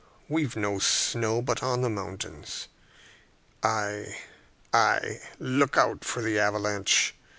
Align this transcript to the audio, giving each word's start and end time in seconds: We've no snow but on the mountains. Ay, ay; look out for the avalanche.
We've 0.27 0.55
no 0.55 0.79
snow 0.79 1.43
but 1.43 1.61
on 1.61 1.81
the 1.81 1.87
mountains. 1.91 2.67
Ay, 3.61 4.17
ay; 4.73 5.19
look 5.37 5.77
out 5.77 6.03
for 6.03 6.23
the 6.23 6.39
avalanche. 6.39 7.13